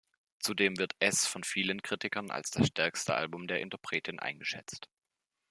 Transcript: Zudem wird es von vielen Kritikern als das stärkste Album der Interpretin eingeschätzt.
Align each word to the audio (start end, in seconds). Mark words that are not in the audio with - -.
Zudem 0.39 0.79
wird 0.79 0.95
es 0.97 1.27
von 1.27 1.43
vielen 1.43 1.83
Kritikern 1.83 2.31
als 2.31 2.49
das 2.49 2.65
stärkste 2.69 3.13
Album 3.13 3.45
der 3.47 3.59
Interpretin 3.59 4.17
eingeschätzt. 4.17 4.89